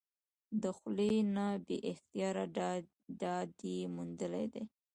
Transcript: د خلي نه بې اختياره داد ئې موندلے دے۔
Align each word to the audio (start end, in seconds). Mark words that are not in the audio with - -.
د 0.61 0.63
خلي 0.77 1.13
نه 1.35 1.45
بې 1.65 1.77
اختياره 1.91 2.45
داد 3.23 3.51
ئې 3.65 3.77
موندلے 3.95 4.45
دے۔ 4.53 4.61